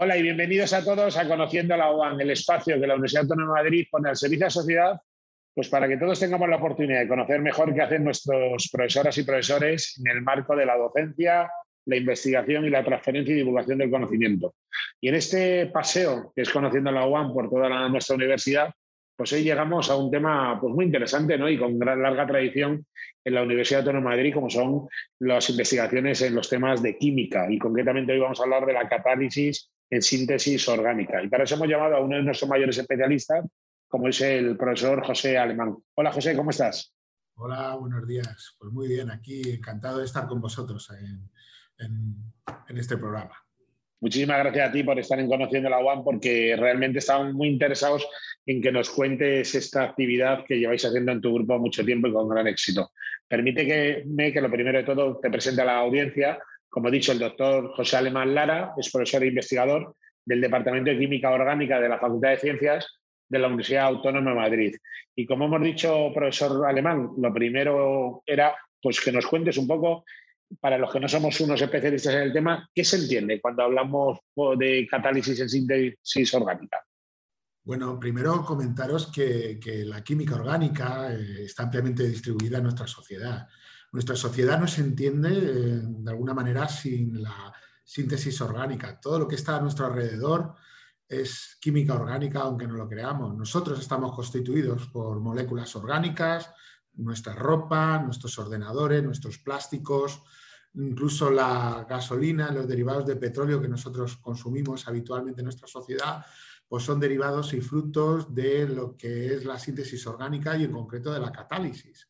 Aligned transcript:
Hola 0.00 0.16
y 0.16 0.22
bienvenidos 0.22 0.72
a 0.74 0.84
todos 0.84 1.16
a 1.16 1.26
Conociendo 1.26 1.76
la 1.76 1.90
UAN, 1.90 2.20
el 2.20 2.30
espacio 2.30 2.80
que 2.80 2.86
la 2.86 2.94
Universidad 2.94 3.24
Autónoma 3.24 3.58
de 3.58 3.64
Madrid 3.64 3.86
pone 3.90 4.08
al 4.08 4.14
servicio 4.14 4.44
de 4.44 4.46
la 4.46 4.50
sociedad, 4.50 5.00
pues 5.52 5.68
para 5.68 5.88
que 5.88 5.96
todos 5.96 6.20
tengamos 6.20 6.48
la 6.48 6.54
oportunidad 6.54 7.00
de 7.00 7.08
conocer 7.08 7.40
mejor 7.40 7.74
qué 7.74 7.82
hacen 7.82 8.04
nuestros 8.04 8.68
profesoras 8.70 9.18
y 9.18 9.24
profesores 9.24 10.00
en 10.00 10.16
el 10.16 10.22
marco 10.22 10.54
de 10.54 10.66
la 10.66 10.76
docencia, 10.76 11.50
la 11.86 11.96
investigación 11.96 12.64
y 12.64 12.70
la 12.70 12.84
transferencia 12.84 13.34
y 13.34 13.38
divulgación 13.38 13.78
del 13.78 13.90
conocimiento. 13.90 14.54
Y 15.00 15.08
en 15.08 15.16
este 15.16 15.66
paseo 15.66 16.32
que 16.32 16.42
es 16.42 16.50
Conociendo 16.50 16.92
la 16.92 17.04
UAN 17.04 17.32
por 17.32 17.50
toda 17.50 17.88
nuestra 17.88 18.14
universidad, 18.14 18.72
pues 19.16 19.32
hoy 19.32 19.42
llegamos 19.42 19.90
a 19.90 19.96
un 19.96 20.12
tema 20.12 20.60
pues, 20.60 20.72
muy 20.72 20.84
interesante 20.84 21.36
¿no? 21.36 21.48
y 21.48 21.58
con 21.58 21.76
gran 21.76 22.00
larga 22.00 22.24
tradición 22.24 22.86
en 23.24 23.34
la 23.34 23.42
Universidad 23.42 23.80
Autónoma 23.80 24.12
de 24.12 24.16
Madrid, 24.18 24.34
como 24.34 24.48
son 24.48 24.86
las 25.18 25.50
investigaciones 25.50 26.22
en 26.22 26.36
los 26.36 26.48
temas 26.48 26.84
de 26.84 26.96
química. 26.96 27.50
Y 27.50 27.58
concretamente 27.58 28.12
hoy 28.12 28.20
vamos 28.20 28.38
a 28.38 28.44
hablar 28.44 28.64
de 28.64 28.74
la 28.74 28.88
catálisis 28.88 29.72
en 29.90 30.02
síntesis 30.02 30.68
orgánica. 30.68 31.22
Y 31.22 31.28
para 31.28 31.44
eso 31.44 31.54
hemos 31.54 31.68
llamado 31.68 31.96
a 31.96 32.00
uno 32.00 32.16
de 32.16 32.22
nuestros 32.22 32.48
mayores 32.48 32.78
especialistas, 32.78 33.44
como 33.88 34.08
es 34.08 34.20
el 34.20 34.56
profesor 34.56 35.04
José 35.04 35.38
Alemán. 35.38 35.76
Hola 35.94 36.12
José, 36.12 36.36
¿cómo 36.36 36.50
estás? 36.50 36.94
Hola, 37.36 37.76
buenos 37.76 38.06
días. 38.06 38.56
Pues 38.58 38.72
muy 38.72 38.88
bien, 38.88 39.10
aquí 39.10 39.42
encantado 39.48 39.98
de 39.98 40.04
estar 40.04 40.26
con 40.26 40.40
vosotros 40.40 40.90
en, 40.90 41.30
este 42.76 42.96
programa. 42.96 43.32
Muchísimas 44.00 44.38
gracias 44.38 44.68
a 44.68 44.72
ti 44.72 44.82
por 44.82 44.98
estar 44.98 45.18
en 45.18 45.28
Conociendo 45.28 45.70
la 45.70 45.78
UAM, 45.78 46.04
porque 46.04 46.56
realmente 46.58 46.98
estamos 46.98 47.32
muy 47.34 47.48
interesados 47.48 48.06
en 48.44 48.60
que 48.60 48.72
nos 48.72 48.90
cuentes 48.90 49.54
esta 49.54 49.84
actividad 49.84 50.44
que 50.46 50.58
lleváis 50.58 50.84
haciendo 50.84 51.12
en 51.12 51.20
tu 51.20 51.32
grupo 51.32 51.58
mucho 51.58 51.84
tiempo 51.84 52.08
y 52.08 52.12
con 52.12 52.28
gran 52.28 52.46
éxito. 52.46 52.90
Permite 53.26 53.66
que, 53.66 54.32
que 54.32 54.40
lo 54.40 54.50
primero 54.50 54.78
de 54.78 54.84
todo 54.84 55.18
te 55.18 55.30
presente 55.30 55.62
a 55.62 55.66
la 55.66 55.78
audiencia 55.78 56.38
como 56.68 56.88
he 56.88 56.92
dicho, 56.92 57.12
el 57.12 57.18
doctor 57.18 57.72
José 57.74 57.96
Alemán 57.96 58.34
Lara 58.34 58.72
es 58.76 58.90
profesor 58.90 59.22
e 59.22 59.28
investigador 59.28 59.96
del 60.24 60.40
Departamento 60.40 60.90
de 60.90 60.98
Química 60.98 61.30
Orgánica 61.30 61.80
de 61.80 61.88
la 61.88 61.98
Facultad 61.98 62.30
de 62.30 62.38
Ciencias 62.38 62.86
de 63.28 63.38
la 63.38 63.48
Universidad 63.48 63.86
Autónoma 63.86 64.30
de 64.30 64.36
Madrid. 64.36 64.76
Y 65.14 65.26
como 65.26 65.46
hemos 65.46 65.62
dicho, 65.62 66.10
profesor 66.14 66.66
Alemán, 66.66 67.10
lo 67.16 67.32
primero 67.32 68.22
era 68.26 68.54
pues, 68.82 69.00
que 69.00 69.12
nos 69.12 69.26
cuentes 69.26 69.56
un 69.58 69.66
poco, 69.66 70.04
para 70.60 70.78
los 70.78 70.92
que 70.92 71.00
no 71.00 71.08
somos 71.08 71.40
unos 71.40 71.60
especialistas 71.60 72.14
en 72.14 72.22
el 72.22 72.32
tema, 72.32 72.68
¿qué 72.74 72.84
se 72.84 72.96
entiende 72.96 73.40
cuando 73.40 73.64
hablamos 73.64 74.18
de 74.56 74.86
catálisis 74.90 75.40
en 75.40 75.48
síntesis 75.48 76.34
orgánica? 76.34 76.82
Bueno, 77.64 77.98
primero 78.00 78.42
comentaros 78.44 79.12
que, 79.12 79.58
la 79.84 80.02
química 80.02 80.36
orgánica 80.36 81.12
eh, 81.12 81.44
está 81.44 81.64
ampliamente 81.64 82.02
distribuida 82.08 82.58
en 82.58 82.64
nuestra 82.64 82.86
sociedad. 82.86 83.46
Nuestra 83.92 84.16
sociedad 84.16 84.60
no 84.60 84.66
se 84.66 84.82
entiende 84.82 85.30
eh, 85.30 85.80
de 85.82 86.10
alguna 86.10 86.34
manera 86.34 86.68
sin 86.68 87.22
la 87.22 87.52
síntesis 87.84 88.40
orgánica. 88.40 89.00
Todo 89.00 89.18
lo 89.18 89.28
que 89.28 89.36
está 89.36 89.56
a 89.56 89.60
nuestro 89.60 89.86
alrededor 89.86 90.54
es 91.08 91.56
química 91.60 91.94
orgánica, 91.94 92.40
aunque 92.40 92.66
no 92.66 92.74
lo 92.74 92.88
creamos. 92.88 93.34
Nosotros 93.34 93.80
estamos 93.80 94.14
constituidos 94.14 94.88
por 94.88 95.20
moléculas 95.20 95.74
orgánicas, 95.74 96.50
nuestra 96.94 97.34
ropa, 97.34 97.98
nuestros 97.98 98.38
ordenadores, 98.38 99.02
nuestros 99.02 99.38
plásticos, 99.38 100.22
incluso 100.74 101.30
la 101.30 101.86
gasolina, 101.88 102.50
los 102.50 102.68
derivados 102.68 103.06
de 103.06 103.16
petróleo 103.16 103.60
que 103.60 103.68
nosotros 103.68 104.18
consumimos 104.18 104.86
habitualmente 104.86 105.40
en 105.40 105.46
nuestra 105.46 105.66
sociedad, 105.66 106.26
pues 106.68 106.84
son 106.84 107.00
derivados 107.00 107.54
y 107.54 107.62
frutos 107.62 108.34
de 108.34 108.68
lo 108.68 108.96
que 108.96 109.34
es 109.34 109.44
la 109.46 109.58
síntesis 109.58 110.06
orgánica 110.06 110.56
y 110.56 110.64
en 110.64 110.72
concreto 110.72 111.12
de 111.12 111.20
la 111.20 111.32
catálisis. 111.32 112.07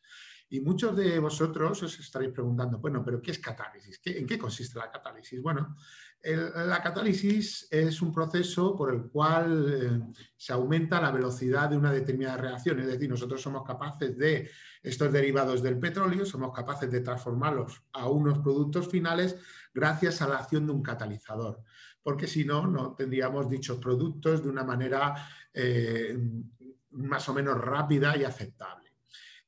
Y 0.50 0.60
muchos 0.60 0.96
de 0.96 1.18
vosotros 1.18 1.82
os 1.82 1.98
estaréis 1.98 2.32
preguntando, 2.32 2.78
bueno, 2.78 3.04
pero 3.04 3.20
¿qué 3.20 3.32
es 3.32 3.38
catálisis? 3.38 4.00
¿En 4.04 4.26
qué 4.26 4.38
consiste 4.38 4.78
la 4.78 4.90
catálisis? 4.90 5.42
Bueno, 5.42 5.76
la 6.22 6.82
catálisis 6.82 7.68
es 7.70 8.02
un 8.02 8.12
proceso 8.12 8.74
por 8.74 8.92
el 8.92 9.02
cual 9.04 9.72
eh, 9.72 10.20
se 10.36 10.52
aumenta 10.52 11.00
la 11.00 11.12
velocidad 11.12 11.70
de 11.70 11.76
una 11.76 11.92
determinada 11.92 12.38
reacción. 12.38 12.80
Es 12.80 12.86
decir, 12.86 13.08
nosotros 13.08 13.40
somos 13.40 13.64
capaces 13.64 14.16
de 14.18 14.50
estos 14.82 15.12
derivados 15.12 15.62
del 15.62 15.78
petróleo, 15.78 16.26
somos 16.26 16.52
capaces 16.52 16.90
de 16.90 17.00
transformarlos 17.00 17.82
a 17.92 18.08
unos 18.08 18.38
productos 18.40 18.88
finales 18.88 19.36
gracias 19.72 20.20
a 20.20 20.28
la 20.28 20.38
acción 20.38 20.66
de 20.66 20.72
un 20.72 20.82
catalizador. 20.82 21.62
Porque 22.02 22.26
si 22.26 22.44
no, 22.44 22.66
no 22.66 22.94
tendríamos 22.94 23.48
dichos 23.48 23.78
productos 23.78 24.42
de 24.42 24.48
una 24.48 24.64
manera 24.64 25.14
eh, 25.52 26.18
más 26.92 27.28
o 27.28 27.34
menos 27.34 27.58
rápida 27.58 28.16
y 28.16 28.24
aceptable. 28.24 28.87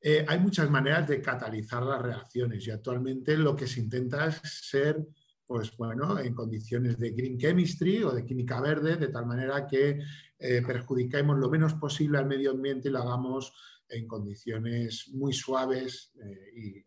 Eh, 0.03 0.25
hay 0.27 0.39
muchas 0.39 0.71
maneras 0.71 1.07
de 1.09 1.21
catalizar 1.21 1.83
las 1.83 2.01
reacciones 2.01 2.67
y 2.67 2.71
actualmente 2.71 3.37
lo 3.37 3.55
que 3.55 3.67
se 3.67 3.81
intenta 3.81 4.27
es 4.29 4.41
ser 4.45 5.05
pues 5.47 5.77
bueno, 5.77 6.19
en 6.21 6.33
condiciones 6.33 6.97
de 6.97 7.11
green 7.11 7.37
chemistry 7.37 8.05
o 8.05 8.13
de 8.13 8.25
química 8.25 8.61
verde, 8.61 8.97
de 8.97 9.09
tal 9.09 9.27
manera 9.27 9.67
que 9.67 9.99
eh, 10.39 10.63
perjudiquemos 10.65 11.37
lo 11.37 11.51
menos 11.51 11.75
posible 11.75 12.19
al 12.19 12.27
medio 12.27 12.53
ambiente 12.53 12.89
y 12.89 12.93
lo 12.93 13.01
hagamos 13.01 13.53
en 13.89 14.07
condiciones 14.07 15.09
muy 15.13 15.33
suaves, 15.33 16.13
eh. 16.23 16.85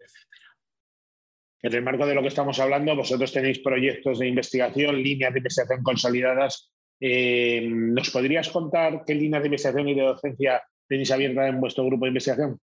En 1.62 1.74
el 1.74 1.82
marco 1.82 2.06
de 2.06 2.16
lo 2.16 2.22
que 2.22 2.30
estamos 2.30 2.58
hablando, 2.60 2.96
vosotros 2.96 3.32
tenéis 3.32 3.60
proyectos 3.60 4.20
de 4.20 4.28
investigación, 4.28 4.96
líneas 4.96 5.34
de 5.34 5.40
investigación 5.40 5.84
consolidadas. 5.84 6.72
¿Nos 7.00 8.10
podrías 8.12 8.50
contar 8.50 9.04
qué 9.06 9.16
líneas 9.16 9.44
de 9.44 9.48
investigación 9.48 9.88
y 9.88 9.96
de 9.96 10.02
docencia 10.02 10.62
tenéis 10.88 11.12
abiertas 11.12 11.50
en 11.50 11.62
vuestro 11.62 11.86
grupo 11.86 12.04
de 12.04 12.10
investigación? 12.10 12.60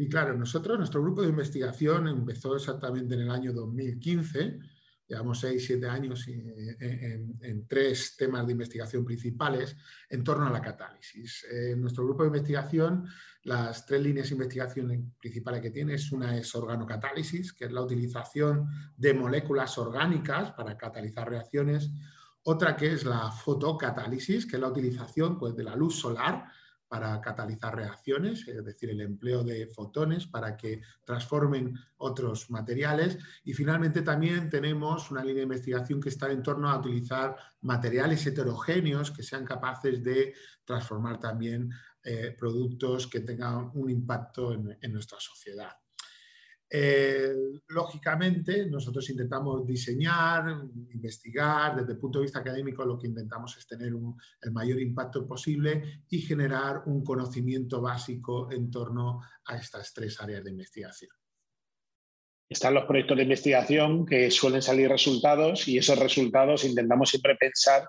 Y 0.00 0.08
claro, 0.08 0.34
nosotros, 0.34 0.78
nuestro 0.78 1.02
grupo 1.02 1.20
de 1.20 1.28
investigación 1.28 2.08
empezó 2.08 2.56
exactamente 2.56 3.12
en 3.16 3.20
el 3.20 3.30
año 3.30 3.52
2015, 3.52 4.58
llevamos 5.06 5.40
seis, 5.40 5.66
siete 5.66 5.86
años 5.86 6.26
en, 6.26 7.66
tres 7.68 8.16
temas 8.16 8.46
de 8.46 8.52
investigación 8.52 9.04
principales 9.04 9.76
en 10.08 10.24
torno 10.24 10.46
a 10.46 10.50
la 10.50 10.62
catálisis. 10.62 11.44
En 11.50 11.82
nuestro 11.82 12.06
grupo 12.06 12.22
de 12.22 12.28
investigación, 12.28 13.06
las 13.42 13.84
tres 13.84 14.00
líneas 14.00 14.30
de 14.30 14.36
investigación 14.36 15.12
principales 15.20 15.60
que 15.60 15.70
tiene 15.70 15.92
es 15.96 16.10
una 16.12 16.34
es 16.34 16.54
organocatálisis, 16.54 17.52
que 17.52 17.66
es 17.66 17.72
la 17.72 17.82
utilización 17.82 18.68
de 18.96 19.12
moléculas 19.12 19.76
orgánicas 19.76 20.52
para 20.52 20.78
catalizar 20.78 21.28
reacciones, 21.28 21.90
otra 22.44 22.74
que 22.74 22.94
es 22.94 23.04
la 23.04 23.30
fotocatálisis, 23.30 24.46
que 24.46 24.56
es 24.56 24.62
la 24.62 24.68
utilización 24.68 25.38
pues, 25.38 25.54
de 25.54 25.64
la 25.64 25.76
luz 25.76 26.00
solar 26.00 26.46
para 26.90 27.20
catalizar 27.20 27.76
reacciones, 27.76 28.48
es 28.48 28.64
decir, 28.64 28.90
el 28.90 29.00
empleo 29.00 29.44
de 29.44 29.68
fotones 29.68 30.26
para 30.26 30.56
que 30.56 30.80
transformen 31.04 31.78
otros 31.98 32.50
materiales. 32.50 33.16
Y 33.44 33.52
finalmente 33.52 34.02
también 34.02 34.50
tenemos 34.50 35.08
una 35.12 35.22
línea 35.22 35.36
de 35.36 35.44
investigación 35.44 36.00
que 36.00 36.08
está 36.08 36.32
en 36.32 36.42
torno 36.42 36.68
a 36.68 36.80
utilizar 36.80 37.36
materiales 37.60 38.26
heterogéneos 38.26 39.12
que 39.12 39.22
sean 39.22 39.44
capaces 39.44 40.02
de 40.02 40.34
transformar 40.64 41.20
también 41.20 41.70
eh, 42.02 42.34
productos 42.36 43.06
que 43.06 43.20
tengan 43.20 43.70
un 43.74 43.88
impacto 43.88 44.52
en 44.52 44.92
nuestra 44.92 45.20
sociedad. 45.20 45.70
Eh, 46.72 47.34
lógicamente, 47.68 48.66
nosotros 48.66 49.10
intentamos 49.10 49.66
diseñar, 49.66 50.44
investigar, 50.92 51.74
desde 51.74 51.92
el 51.92 51.98
punto 51.98 52.20
de 52.20 52.26
vista 52.26 52.38
académico 52.38 52.84
lo 52.84 52.96
que 52.96 53.08
intentamos 53.08 53.56
es 53.56 53.66
tener 53.66 53.88
el 53.88 54.52
mayor 54.52 54.80
impacto 54.80 55.26
posible 55.26 56.04
y 56.08 56.20
generar 56.20 56.82
un 56.86 57.02
conocimiento 57.02 57.80
básico 57.80 58.52
en 58.52 58.70
torno 58.70 59.20
a 59.46 59.56
estas 59.56 59.92
tres 59.92 60.20
áreas 60.20 60.44
de 60.44 60.50
investigación. 60.50 61.10
Están 62.48 62.74
los 62.74 62.84
proyectos 62.84 63.16
de 63.16 63.24
investigación 63.24 64.06
que 64.06 64.30
suelen 64.30 64.62
salir 64.62 64.88
resultados 64.88 65.66
y 65.66 65.78
esos 65.78 65.98
resultados 65.98 66.64
intentamos 66.64 67.10
siempre 67.10 67.34
pensar 67.36 67.88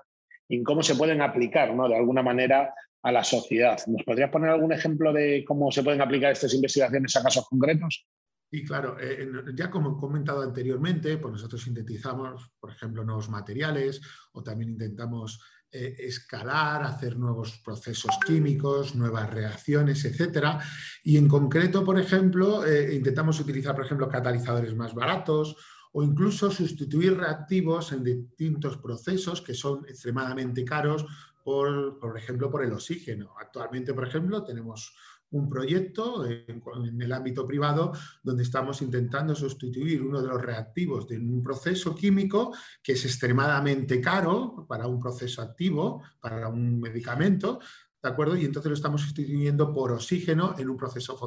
en 0.49 0.63
cómo 0.63 0.81
se 0.81 0.95
pueden 0.95 1.21
aplicar 1.21 1.73
¿no? 1.75 1.87
de 1.87 1.95
alguna 1.95 2.23
manera 2.23 2.73
a 3.03 3.11
la 3.11 3.23
sociedad. 3.23 3.79
¿Nos 3.87 4.03
podrías 4.03 4.29
poner 4.29 4.49
algún 4.49 4.73
ejemplo 4.73 5.13
de 5.13 5.43
cómo 5.47 5.71
se 5.71 5.83
pueden 5.83 6.01
aplicar 6.01 6.31
estas 6.31 6.53
investigaciones 6.53 7.15
a 7.15 7.23
casos 7.23 7.47
concretos? 7.47 8.05
Y 8.53 8.65
claro, 8.65 8.97
eh, 8.99 9.31
ya 9.55 9.71
como 9.71 9.95
he 9.95 9.99
comentado 9.99 10.41
anteriormente, 10.41 11.17
pues 11.17 11.31
nosotros 11.31 11.61
sintetizamos, 11.61 12.51
por 12.59 12.71
ejemplo, 12.71 13.03
nuevos 13.05 13.29
materiales 13.29 14.01
o 14.33 14.43
también 14.43 14.71
intentamos 14.71 15.39
eh, 15.71 15.95
escalar, 15.99 16.83
hacer 16.83 17.17
nuevos 17.17 17.61
procesos 17.63 18.11
químicos, 18.25 18.93
nuevas 18.93 19.29
reacciones, 19.29 20.03
etc. 20.03 20.59
Y 21.01 21.15
en 21.15 21.29
concreto, 21.29 21.85
por 21.85 21.97
ejemplo, 21.97 22.65
eh, 22.65 22.93
intentamos 22.93 23.39
utilizar, 23.39 23.73
por 23.73 23.85
ejemplo, 23.85 24.09
catalizadores 24.09 24.75
más 24.75 24.93
baratos 24.93 25.55
o 25.93 26.03
incluso 26.03 26.51
sustituir 26.51 27.15
reactivos 27.17 27.93
en 27.93 28.03
distintos 28.03 28.77
procesos 28.79 29.41
que 29.41 29.53
son 29.53 29.85
extremadamente 29.87 30.65
caros, 30.65 31.05
por, 31.41 31.97
por 31.99 32.17
ejemplo, 32.17 32.51
por 32.51 32.65
el 32.65 32.73
oxígeno. 32.73 33.33
Actualmente, 33.39 33.93
por 33.93 34.05
ejemplo, 34.05 34.43
tenemos 34.43 34.93
un 35.31 35.49
proyecto 35.49 36.25
en, 36.25 37.01
el 37.01 37.11
ámbito 37.11 37.45
privado 37.45 37.93
donde 38.21 38.43
estamos 38.43 38.81
intentando 38.81 39.35
sustituir 39.35 40.01
uno 40.01 40.21
de 40.21 40.27
los 40.27 40.41
reactivos 40.41 41.07
de 41.07 41.17
un 41.17 41.41
proceso 41.41 41.95
químico 41.95 42.53
que 42.83 42.93
es 42.93 43.05
extremadamente 43.05 44.01
caro 44.01 44.65
para 44.67 44.87
un 44.87 44.99
proceso 44.99 45.41
activo, 45.41 46.03
para 46.19 46.49
un 46.49 46.79
medicamento, 46.79 47.59
¿de 48.01 48.09
acuerdo? 48.09 48.35
Y 48.35 48.45
entonces 48.45 48.69
lo 48.69 48.75
estamos 48.75 49.01
sustituyendo 49.01 49.71
por 49.71 49.91
oxígeno 49.91 50.55
en 50.57 50.69
un 50.69 50.77
proceso 50.77 51.17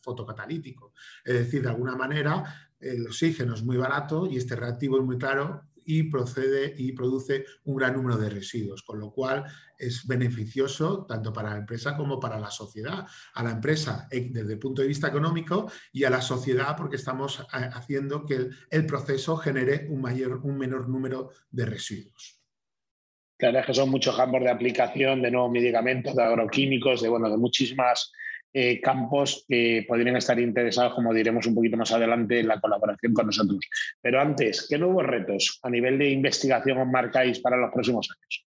fotocatalítico. 0.00 0.94
Es 1.24 1.34
decir, 1.34 1.62
de 1.62 1.68
alguna 1.68 1.96
manera 1.96 2.70
el 2.80 3.06
oxígeno 3.06 3.54
es 3.54 3.62
muy 3.62 3.76
barato 3.76 4.26
y 4.26 4.36
este 4.36 4.56
reactivo 4.56 4.98
es 4.98 5.04
muy 5.04 5.18
caro 5.18 5.62
y, 5.86 6.04
procede, 6.04 6.74
y 6.76 6.92
produce 6.92 7.44
un 7.64 7.76
gran 7.76 7.94
número 7.94 8.16
de 8.16 8.30
residuos, 8.30 8.82
con 8.82 8.98
lo 9.00 9.10
cual 9.12 9.44
es 9.78 10.06
beneficioso 10.06 11.04
tanto 11.06 11.32
para 11.32 11.50
la 11.50 11.58
empresa 11.58 11.96
como 11.96 12.20
para 12.20 12.38
la 12.38 12.50
sociedad. 12.50 13.06
A 13.34 13.42
la 13.42 13.50
empresa 13.50 14.08
eh, 14.10 14.28
desde 14.30 14.54
el 14.54 14.58
punto 14.58 14.82
de 14.82 14.88
vista 14.88 15.08
económico 15.08 15.70
y 15.92 16.04
a 16.04 16.10
la 16.10 16.22
sociedad 16.22 16.76
porque 16.76 16.96
estamos 16.96 17.40
eh, 17.40 17.68
haciendo 17.72 18.24
que 18.24 18.48
el, 18.70 18.86
proceso 18.86 19.36
genere 19.36 19.86
un, 19.88 20.00
mayor, 20.00 20.40
un 20.42 20.58
menor 20.58 20.88
número 20.88 21.30
de 21.50 21.66
residuos. 21.66 22.40
Claro, 23.36 23.58
es 23.58 23.66
que 23.66 23.74
son 23.74 23.90
muchos 23.90 24.16
campos 24.16 24.40
de 24.40 24.50
aplicación 24.50 25.20
de 25.20 25.30
nuevos 25.30 25.50
medicamentos, 25.50 26.14
de 26.14 26.22
agroquímicos, 26.22 27.02
de, 27.02 27.08
bueno, 27.08 27.28
de 27.28 27.36
muchísimas 27.36 28.12
eh, 28.56 28.80
campos 28.80 29.44
que 29.48 29.84
podrían 29.88 30.14
estar 30.14 30.38
interesados, 30.38 30.94
como 30.94 31.12
diremos 31.12 31.44
un 31.46 31.56
poquito 31.56 31.76
más 31.76 31.90
adelante, 31.90 32.38
en 32.38 32.46
la 32.46 32.60
colaboración 32.60 33.12
con 33.12 33.26
nosotros. 33.26 33.58
Pero 34.00 34.20
antes, 34.20 34.68
¿qué 34.70 34.78
nuevos 34.78 35.04
retos 35.04 35.58
a 35.64 35.68
nivel 35.68 35.98
de 35.98 36.10
investigación 36.10 36.78
os 36.78 36.86
marcáis 36.86 37.40
para 37.40 37.56
los 37.56 37.72
próximos 37.72 38.08
años? 38.08 38.46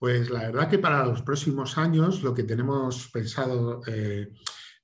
Pues 0.00 0.30
la 0.30 0.50
verdad 0.50 0.68
que 0.68 0.80
para 0.80 1.06
los 1.06 1.22
próximos 1.22 1.78
años 1.78 2.24
lo 2.24 2.34
que 2.34 2.42
tenemos 2.42 3.08
pensado 3.12 3.82
eh, 3.86 4.30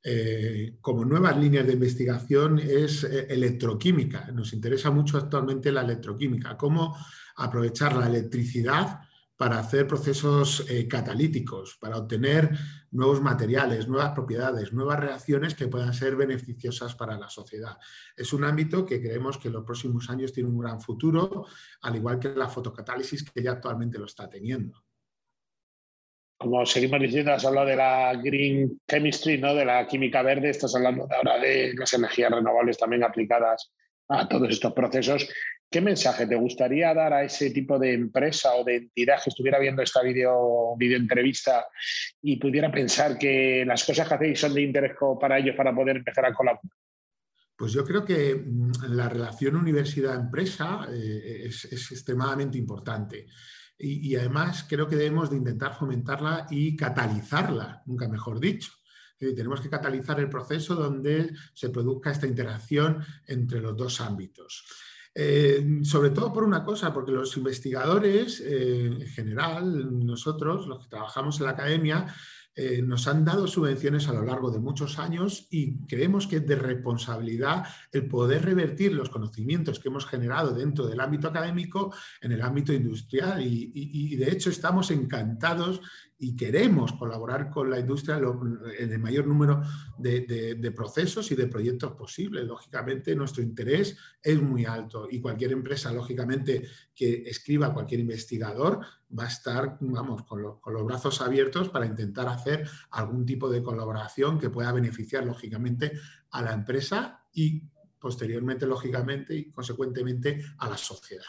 eh, 0.05 0.77
como 0.81 1.05
nuevas 1.05 1.37
líneas 1.37 1.67
de 1.67 1.73
investigación 1.73 2.61
es 2.61 3.03
electroquímica. 3.03 4.31
Nos 4.31 4.53
interesa 4.53 4.93
mucho 4.93 5.19
actualmente 5.19 5.73
la 5.73 5.81
electroquímica, 5.81 6.57
cómo 6.57 6.97
aprovechar 7.35 7.97
la 7.97 8.07
electricidad 8.07 9.01
para 9.41 9.59
hacer 9.59 9.87
procesos 9.87 10.67
eh, 10.69 10.87
catalíticos, 10.87 11.79
para 11.81 11.97
obtener 11.97 12.51
nuevos 12.91 13.23
materiales, 13.23 13.89
nuevas 13.89 14.11
propiedades, 14.11 14.75
nuevas 14.75 15.01
reacciones 15.01 15.55
que 15.55 15.67
puedan 15.67 15.95
ser 15.95 16.15
beneficiosas 16.15 16.95
para 16.95 17.17
la 17.17 17.31
sociedad. 17.31 17.79
Es 18.15 18.35
un 18.35 18.45
ámbito 18.45 18.85
que 18.85 19.01
creemos 19.01 19.39
que 19.39 19.49
en 19.49 19.55
los 19.55 19.65
próximos 19.65 20.11
años 20.11 20.35
tiene 20.35 20.51
un 20.51 20.59
gran 20.59 20.79
futuro, 20.79 21.47
al 21.81 21.97
igual 21.97 22.19
que 22.21 22.29
la 22.29 22.51
fotocatálisis 22.51 23.31
que 23.31 23.43
ya 23.43 23.53
actualmente 23.53 23.99
lo 23.99 24.05
está 24.05 24.29
teniendo. 24.29 24.85
Como 26.37 26.67
seguimos 26.67 27.01
diciendo, 27.01 27.33
has 27.33 27.47
hablado 27.47 27.69
de 27.69 27.77
la 27.77 28.13
green 28.23 28.79
chemistry, 28.87 29.39
¿no? 29.39 29.55
de 29.55 29.65
la 29.65 29.87
química 29.87 30.21
verde, 30.21 30.51
estás 30.51 30.75
hablando 30.75 31.09
ahora 31.11 31.39
de 31.39 31.73
las 31.79 31.95
energías 31.95 32.31
renovables 32.31 32.77
también 32.77 33.05
aplicadas 33.05 33.73
a 34.07 34.29
todos 34.29 34.51
estos 34.51 34.75
procesos. 34.75 35.27
¿Qué 35.71 35.81
mensaje 35.81 36.27
te 36.27 36.35
gustaría 36.35 36.93
dar 36.93 37.13
a 37.13 37.23
ese 37.23 37.51
tipo 37.51 37.79
de 37.79 37.95
empresa 37.95 38.57
o 38.57 38.65
de 38.65 38.75
entidad 38.75 39.23
que 39.23 39.31
estuviera 39.31 39.61
viendo 39.61 39.83
esta 39.83 40.03
video, 40.03 40.77
entrevista 40.81 41.65
y 42.21 42.41
pudiera 42.41 42.73
pensar 42.73 43.17
que 43.17 43.65
las 43.65 43.85
cosas 43.85 44.09
que 44.09 44.15
hacéis 44.15 44.41
son 44.41 44.53
de 44.53 44.63
interés 44.63 44.97
para 45.21 45.39
ellos 45.39 45.55
para 45.57 45.73
poder 45.73 45.99
empezar 45.99 46.27
a 46.27 46.35
colaborar? 46.35 46.73
Pues 47.57 47.73
yo 47.73 47.85
creo 47.85 48.05
que 48.05 48.35
mm, 48.35 48.73
la 48.97 49.09
relación 49.09 49.55
universidad-empresa 49.55 50.89
eh, 50.93 51.43
es, 51.45 51.67
extremadamente 51.93 52.59
importante. 52.59 53.29
Y, 53.79 54.11
y, 54.11 54.17
además 54.17 54.67
creo 54.69 54.89
que 54.89 54.97
debemos 54.97 55.31
de 55.31 55.37
intentar 55.37 55.79
fomentarla 55.79 56.49
y 56.51 56.77
catalizarla, 56.77 57.83
nunca 57.87 58.09
mejor 58.09 58.41
dicho. 58.41 58.73
tenemos 59.19 59.61
que 59.61 59.71
catalizar 59.71 60.19
el 60.19 60.29
proceso 60.29 60.75
donde 60.75 61.31
se 61.55 61.71
produzca 61.71 62.11
esta 62.11 62.27
interacción 62.27 63.05
entre 63.29 63.61
los 63.61 63.77
dos 63.77 64.01
ámbitos. 64.01 64.65
Eh, 65.15 65.81
sobre 65.83 66.11
todo 66.11 66.33
por 66.33 66.45
una 66.45 66.65
cosa, 66.65 66.93
porque 66.93 67.13
los 67.13 67.37
investigadores, 67.37 68.41
eh, 68.41 68.87
en 68.87 69.07
general, 69.09 70.07
nosotros, 70.07 70.67
los 70.67 70.85
que 70.85 70.89
trabajamos 70.89 71.41
en 71.41 71.47
la 71.47 71.53
academia, 71.53 72.15
eh, 72.55 72.83
nos 72.83 73.07
han 73.07 73.25
dado 73.25 73.47
subvenciones 73.47 74.09
a 74.09 74.13
lo 74.13 74.23
largo 74.23 74.51
de 74.51 74.59
muchos 74.59 74.99
años 74.99 75.47
y 75.51 75.79
creemos 75.87 76.27
que 76.27 76.37
es 76.37 76.47
de 76.47 76.57
responsabilidad 76.57 77.65
el 77.93 78.09
poder 78.09 78.45
revertir 78.45 78.93
los 78.93 79.09
conocimientos 79.09 79.79
que 79.79 79.89
hemos 79.89 80.07
generado 80.07 80.53
dentro 80.53 80.87
del 80.87 81.01
ámbito 81.01 81.29
académico 81.29 81.95
en 82.21 82.33
el 82.33 82.43
ámbito 82.43 82.73
industrial. 82.73 83.41
y 83.43 84.17
de 84.17 84.31
hecho 84.31 84.51
estamos 84.51 84.91
encantados 84.91 85.81
y 86.23 86.37
queremos 86.37 86.93
colaborar 86.93 87.49
con 87.49 87.71
la 87.71 87.81
industria 87.81 88.21
en 88.79 88.93
el 88.93 88.99
mayor 88.99 89.27
número 89.27 89.63
de, 89.97 90.73
procesos 90.77 91.33
y 91.33 91.35
de 91.35 91.47
proyectos 91.47 91.93
posibles. 91.93 92.45
Lógicamente, 92.45 93.17
nuestro 93.17 93.43
interés 93.43 93.97
es 94.23 94.41
muy 94.41 94.67
alto 94.67 95.09
y 95.11 95.19
cualquier 95.19 95.53
empresa, 95.53 95.91
lógicamente, 95.91 96.69
que 97.01 97.23
escriba 97.31 97.73
cualquier 97.73 98.01
investigador 98.01 98.81
va 99.19 99.25
a 99.25 99.29
estar, 99.29 99.79
vamos, 99.81 100.23
con, 100.25 100.43
los 100.43 100.85
brazos 100.85 101.23
abiertos 101.23 101.71
para 101.71 101.87
intentar 101.87 102.29
hacer 102.29 102.69
algún 102.91 103.25
tipo 103.25 103.49
de 103.49 103.63
colaboración 103.63 104.39
que 104.39 104.51
pueda 104.51 104.71
beneficiar, 104.71 105.25
lógicamente, 105.25 105.93
a 106.31 106.43
la 106.43 106.53
empresa 106.53 107.25
y 107.33 107.63
posteriormente, 107.99 108.67
lógicamente, 108.67 109.35
y 109.35 109.51
consecuentemente, 109.51 110.45
a 110.59 110.69
la 110.69 110.77
sociedad. 110.77 111.25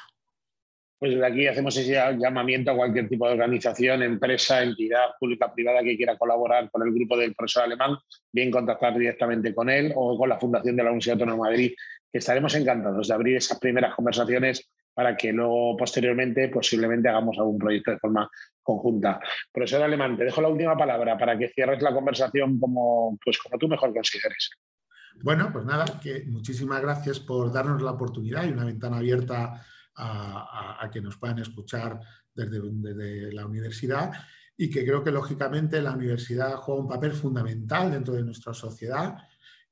Pues 1.00 1.14
desde 1.14 1.26
aquí 1.26 1.48
hacemos 1.48 1.78
ese 1.78 1.94
llamamiento 2.20 2.72
a 2.72 2.76
cualquier 2.76 3.08
tipo 3.08 3.26
de 3.28 3.34
organización, 3.36 4.04
empresa, 4.04 4.62
entidad 4.62 5.12
pública, 5.18 5.54
privada 5.54 5.82
que 5.84 5.96
quiera 5.96 6.18
colaborar 6.18 6.70
con 6.70 6.86
el 6.86 6.94
grupo 6.94 7.16
del 7.16 7.34
profesor 7.34 7.64
alemán, 7.64 7.96
bien 8.30 8.52
contactar 8.52 9.00
directamente 9.00 9.56
con 9.56 9.70
él 9.70 9.94
o 9.96 10.18
con 10.18 10.28
la 10.28 10.38
Fundación 10.38 10.76
de 10.76 10.84
la 10.84 10.90
Universidad 10.90 11.14
Autónoma 11.14 11.48
de 11.48 11.52
Madrid, 11.54 11.76
que 12.12 12.18
estaremos 12.18 12.54
encantados 12.56 13.08
de 13.08 13.14
abrir 13.14 13.38
esas 13.38 13.58
primeras 13.58 13.96
conversaciones 13.96 14.70
para 14.94 15.16
que 15.16 15.32
luego 15.32 15.78
posteriormente 15.78 16.50
posiblemente 16.50 17.10
hagamos 17.10 17.38
algún 17.38 17.58
proyecto 17.58 17.92
de 17.92 18.00
forma 18.00 18.30
conjunta. 18.62 19.20
Profesor 19.52 19.84
Alemán, 19.84 20.18
te 20.18 20.26
dejo 20.26 20.42
la 20.42 20.50
última 20.50 20.78
palabra 20.78 21.18
para 21.18 21.38
que 21.38 21.50
cierres 21.50 21.82
la 21.82 21.94
conversación 21.94 22.60
como, 22.60 23.18
pues, 23.24 23.38
como 23.40 23.58
tú 23.58 23.68
mejor 23.68 23.94
consideres. 23.94 24.52
Bueno, 25.24 25.50
pues 25.52 25.66
nada, 25.66 25.86
que 26.02 26.24
muchísimas 26.26 26.82
gracias 26.82 27.20
por 27.20 27.52
darnos 27.52 27.82
la 27.82 27.92
oportunidad 27.92 28.46
y 28.46 28.52
una 28.52 28.66
ventana 28.66 28.98
abierta 28.98 29.66
a, 29.96 30.90
que 30.92 31.02
nos 31.02 31.18
puedan 31.18 31.40
escuchar 31.40 32.00
desde, 32.34 32.60
desde, 32.64 33.34
la 33.34 33.46
universidad 33.46 34.12
y 34.58 34.70
que 34.70 34.86
creo 34.86 35.04
que 35.04 35.12
lógicamente 35.12 35.82
la 35.82 35.92
universidad 35.92 36.56
juega 36.56 36.82
un 36.82 36.88
papel 36.88 37.12
fundamental 37.12 37.92
dentro 37.92 38.14
de 38.14 38.24
nuestra 38.24 38.54
sociedad 38.54 39.18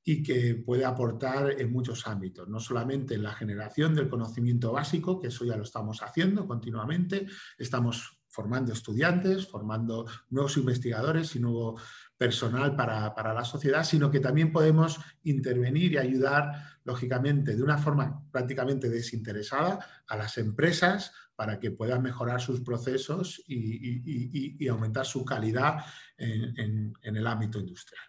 y 0.03 0.23
que 0.23 0.55
puede 0.55 0.85
aportar 0.85 1.59
en 1.59 1.71
muchos 1.71 2.07
ámbitos, 2.07 2.47
no 2.47 2.59
solamente 2.59 3.15
en 3.15 3.23
la 3.23 3.33
generación 3.33 3.93
del 3.93 4.09
conocimiento 4.09 4.71
básico, 4.71 5.19
que 5.19 5.27
eso 5.27 5.45
ya 5.45 5.57
lo 5.57 5.63
estamos 5.63 6.01
haciendo 6.01 6.47
continuamente, 6.47 7.27
estamos 7.57 8.19
formando 8.27 8.71
estudiantes, 8.71 9.47
formando 9.47 10.05
nuevos 10.29 10.55
investigadores 10.57 11.35
y 11.35 11.39
nuevo 11.39 11.79
personal 12.17 12.75
para, 12.75 13.13
para, 13.15 13.33
la 13.33 13.43
sociedad, 13.43 13.83
sino 13.83 14.11
que 14.11 14.19
también 14.19 14.51
podemos 14.51 14.99
intervenir 15.23 15.93
y 15.93 15.97
ayudar, 15.97 16.79
lógicamente, 16.83 17.55
de 17.55 17.63
una 17.63 17.77
forma 17.77 18.23
prácticamente 18.31 18.89
desinteresada 18.89 19.79
a 20.07 20.15
las 20.15 20.37
empresas 20.37 21.11
para 21.39 21.57
que 21.57 21.71
puedan 21.71 22.03
mejorar 22.03 22.41
sus 22.41 22.59
procesos 22.59 23.41
y, 23.47 24.67
aumentar 24.67 25.05
su 25.05 25.23
calidad 25.23 25.85
en, 26.17 26.93
el 27.01 27.25
ámbito 27.25 27.59
industrial. 27.59 28.03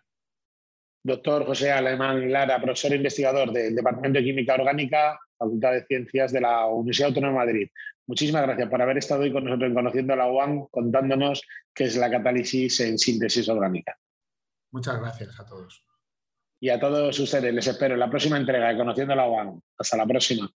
Doctor 1.03 1.47
José 1.47 1.73
Alemán 1.73 2.31
Lara, 2.31 2.61
profesor 2.61 2.93
investigador 2.93 3.53
del 3.53 3.75
Departamento 3.75 4.19
de 4.19 4.25
Química 4.25 4.55
Orgánica, 4.55 5.19
Facultad 5.39 5.73
de 5.73 5.87
Ciencias 5.87 6.33
de 6.33 6.43
la 6.43 6.67
Universidad 6.67 7.09
Autónoma 7.09 7.41
de 7.41 7.47
Madrid. 7.47 7.69
Muchísimas 8.07 8.43
gracias 8.43 8.69
por 8.69 8.83
haber 8.83 8.99
estado 8.99 9.23
hoy 9.23 9.33
con 9.33 9.45
nosotros 9.45 9.69
en 9.69 9.75
Conociendo 9.75 10.15
la 10.17 10.31
UAM, 10.31 10.67
contándonos 10.71 11.43
qué 11.75 11.85
es 11.85 11.97
la 11.97 12.11
catálisis 12.11 12.81
en 12.81 12.99
síntesis 12.99 13.49
orgánica. 13.49 13.97
Muchas 14.73 15.01
gracias 15.01 15.41
a 15.41 15.47
todos. 15.47 15.85
Y 16.61 16.69
a 16.69 16.79
todos 16.79 17.19
ustedes 17.19 17.55
les 17.55 17.67
espero 17.67 17.95
en 17.95 18.01
la 18.01 18.11
próxima 18.11 18.37
entrega 18.37 18.69
de 18.69 18.77
Conociendo 18.77 19.15
la 19.15 19.29
UAM. 19.29 19.61
Hasta 19.79 19.97
la 19.97 20.07
próxima. 20.07 20.51